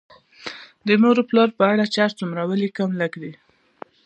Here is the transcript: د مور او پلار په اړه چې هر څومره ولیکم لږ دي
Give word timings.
د 0.87 0.89
مور 1.01 1.15
او 1.21 1.27
پلار 1.29 1.49
په 1.57 1.63
اړه 1.71 1.85
چې 1.91 1.97
هر 2.03 2.11
څومره 2.19 2.41
ولیکم 2.49 2.89
لږ 3.01 3.13
دي 3.23 3.33